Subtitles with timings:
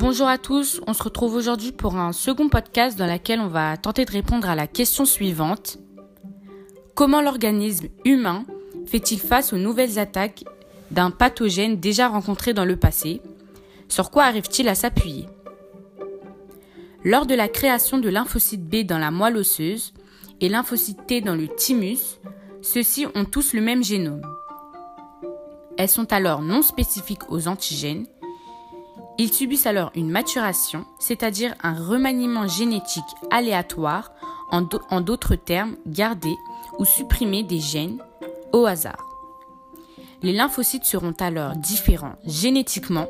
[0.00, 3.76] Bonjour à tous, on se retrouve aujourd'hui pour un second podcast dans lequel on va
[3.76, 5.76] tenter de répondre à la question suivante.
[6.94, 8.46] Comment l'organisme humain
[8.86, 10.44] fait-il face aux nouvelles attaques
[10.90, 13.20] d'un pathogène déjà rencontré dans le passé?
[13.90, 15.26] Sur quoi arrive-t-il à s'appuyer?
[17.04, 19.92] Lors de la création de lymphocyte B dans la moelle osseuse
[20.40, 22.20] et lymphocyte T dans le thymus,
[22.62, 24.22] ceux-ci ont tous le même génome.
[25.76, 28.06] Elles sont alors non spécifiques aux antigènes
[29.18, 34.12] ils subissent alors une maturation, c'est-à-dire un remaniement génétique aléatoire,
[34.50, 36.34] en d'autres termes, garder
[36.78, 38.02] ou supprimer des gènes
[38.52, 39.06] au hasard.
[40.22, 43.06] Les lymphocytes seront alors différents génétiquement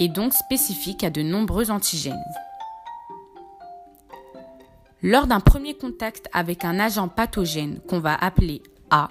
[0.00, 2.24] et donc spécifiques à de nombreux antigènes.
[5.02, 9.08] Lors d'un premier contact avec un agent pathogène qu'on va appeler A,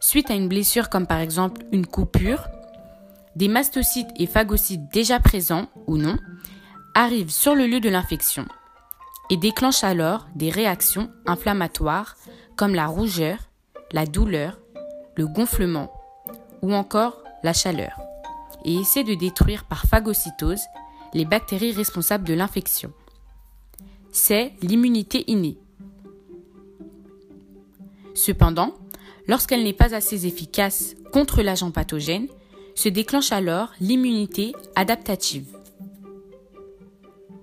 [0.00, 2.46] suite à une blessure comme par exemple une coupure,
[3.36, 6.16] des mastocytes et phagocytes déjà présents ou non
[6.94, 8.46] arrivent sur le lieu de l'infection
[9.30, 12.16] et déclenchent alors des réactions inflammatoires
[12.56, 13.38] comme la rougeur,
[13.92, 14.58] la douleur,
[15.16, 15.92] le gonflement
[16.60, 17.98] ou encore la chaleur
[18.64, 20.62] et essaient de détruire par phagocytose
[21.14, 22.92] les bactéries responsables de l'infection.
[24.12, 25.58] C'est l'immunité innée.
[28.14, 28.74] Cependant,
[29.26, 32.28] lorsqu'elle n'est pas assez efficace contre l'agent pathogène,
[32.74, 35.46] se déclenche alors l'immunité adaptative.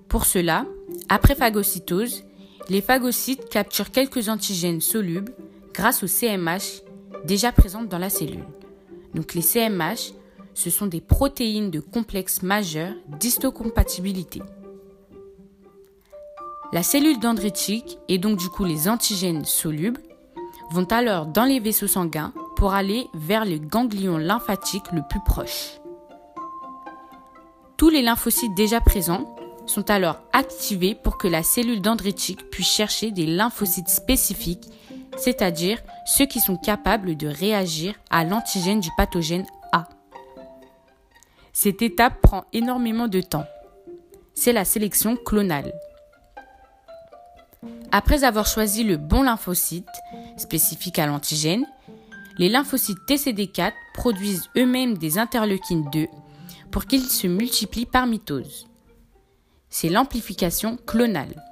[0.08, 0.66] Pour cela,
[1.08, 2.24] après phagocytose,
[2.68, 5.32] les phagocytes capturent quelques antigènes solubles
[5.72, 6.82] grâce aux CMH
[7.24, 8.44] déjà présentes dans la cellule.
[9.14, 10.12] Donc les CMH,
[10.54, 14.42] ce sont des protéines de complexe majeur d'histocompatibilité.
[16.72, 20.00] La cellule dendritique et donc du coup les antigènes solubles
[20.70, 25.80] vont alors dans les vaisseaux sanguins pour aller vers le ganglion lymphatique le plus proche.
[27.78, 33.12] Tous les lymphocytes déjà présents sont alors activés pour que la cellule dendritique puisse chercher
[33.12, 34.68] des lymphocytes spécifiques,
[35.16, 39.88] c'est-à-dire ceux qui sont capables de réagir à l'antigène du pathogène A.
[41.54, 43.46] Cette étape prend énormément de temps.
[44.34, 45.72] C'est la sélection clonale.
[47.90, 49.88] Après avoir choisi le bon lymphocyte
[50.36, 51.64] spécifique à l'antigène,
[52.40, 56.06] les lymphocytes TCD4 produisent eux-mêmes des interleukines 2
[56.70, 58.66] pour qu'ils se multiplient par mitose.
[59.68, 61.44] C'est l'amplification clonale.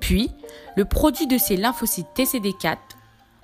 [0.00, 0.32] Puis,
[0.76, 2.78] le produit de ces lymphocytes TCD4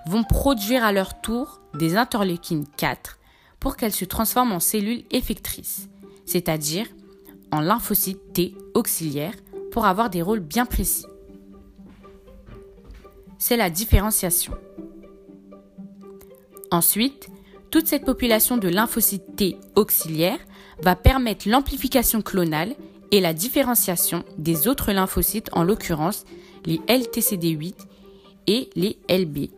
[0.08, 3.20] vont produire à leur tour des interleukines 4
[3.60, 5.88] pour qu'elles se transforment en cellules effectrices,
[6.24, 6.88] c'est-à-dire
[7.52, 9.36] en lymphocytes T auxiliaires
[9.70, 11.06] pour avoir des rôles bien précis.
[13.38, 14.54] C'est la différenciation.
[16.70, 17.28] Ensuite,
[17.70, 20.38] toute cette population de lymphocytes T auxiliaires
[20.82, 22.74] va permettre l'amplification clonale
[23.10, 26.24] et la différenciation des autres lymphocytes, en l'occurrence
[26.64, 27.74] les LTCD8
[28.48, 29.50] et les LB,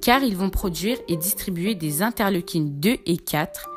[0.00, 3.70] car ils vont produire et distribuer des interleukines 2 et 4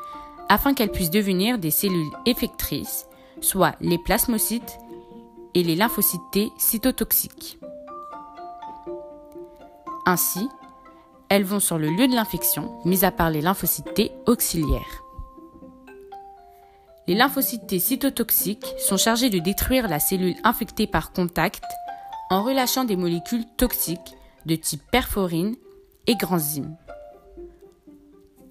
[0.48, 3.06] afin qu'elles puissent devenir des cellules effectrices,
[3.40, 4.78] soit les plasmocytes
[5.54, 7.58] et les lymphocytes T cytotoxiques.
[10.04, 10.48] Ainsi,
[11.28, 15.02] elles vont sur le lieu de l'infection, mis à part les lymphocytes auxiliaires.
[17.08, 21.62] Les lymphocytes T cytotoxiques sont chargés de détruire la cellule infectée par contact
[22.30, 25.56] en relâchant des molécules toxiques de type perforine
[26.06, 26.76] et granzyme.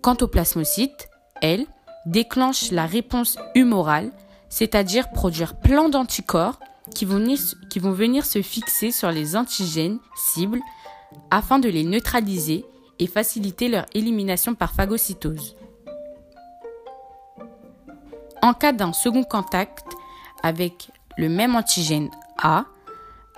[0.02, 1.10] Quant aux plasmocytes,
[1.42, 1.66] elles
[2.06, 4.12] déclenchent la réponse humorale,
[4.50, 6.60] c'est-à-dire produire plein d'anticorps
[6.94, 10.62] qui vont venir se fixer sur les antigènes cibles
[11.32, 12.66] afin de les neutraliser
[13.00, 15.56] et faciliter leur élimination par phagocytose.
[18.42, 19.86] En cas d'un second contact
[20.44, 22.10] avec le même antigène
[22.42, 22.66] A,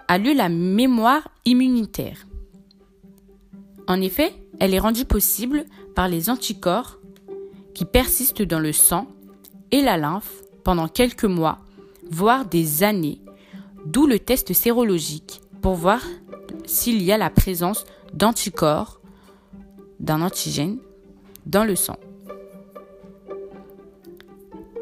[0.08, 2.26] a lieu la mémoire immunitaire.
[3.88, 6.98] En effet, elle est rendue possible par les anticorps
[7.74, 9.08] qui persistent dans le sang
[9.72, 11.60] et la lymphe pendant quelques mois,
[12.10, 13.22] voire des années,
[13.86, 16.02] d'où le test sérologique pour voir
[16.68, 19.02] s'il y a la présence d'anticorps
[20.00, 20.78] d'un antigène
[21.46, 21.98] dans le sang.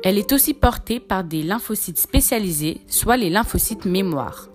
[0.04, 4.50] Elle est aussi portée par des lymphocytes spécialisés, soit les lymphocytes mémoire.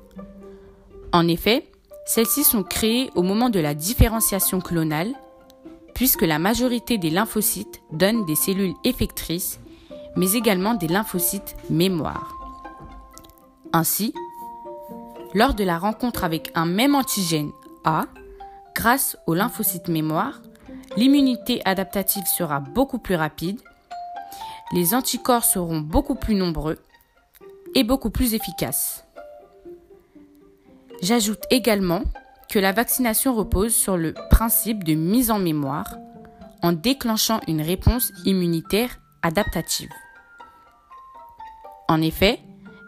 [1.12, 1.72] En effet,
[2.06, 5.12] celles-ci sont créées au moment de la différenciation clonale,
[5.94, 9.58] puisque la majorité des lymphocytes donnent des cellules effectrices,
[10.16, 12.36] mais également des lymphocytes mémoire.
[13.72, 14.14] Ainsi,
[15.34, 17.50] lors de la rencontre avec un même antigène
[17.84, 18.04] A,
[18.74, 20.40] grâce aux lymphocytes mémoire,
[20.96, 23.60] l'immunité adaptative sera beaucoup plus rapide,
[24.72, 26.78] les anticorps seront beaucoup plus nombreux
[27.74, 29.04] et beaucoup plus efficace.
[31.02, 32.02] J'ajoute également
[32.48, 35.96] que la vaccination repose sur le principe de mise en mémoire
[36.62, 39.88] en déclenchant une réponse immunitaire adaptative.
[41.88, 42.40] En effet,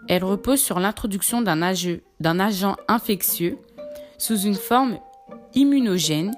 [0.08, 3.58] elle repose sur l'introduction d'un agent infectieux
[4.18, 4.98] sous une forme
[5.54, 6.32] immunogène,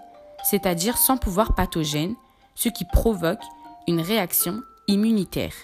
[0.45, 2.15] c'est-à-dire sans pouvoir pathogène,
[2.55, 3.43] ce qui provoque
[3.89, 5.55] une réaction immunitaire.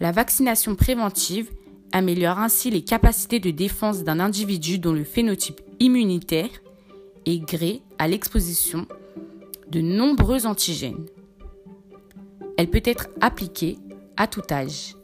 [0.00, 1.50] La vaccination préventive
[1.92, 6.50] améliore ainsi les capacités de défense d'un individu dont le phénotype immunitaire
[7.24, 8.86] est gré à l'exposition
[9.70, 11.06] de nombreux antigènes.
[12.58, 13.78] Elle peut être appliquée
[14.16, 14.96] à tout âge.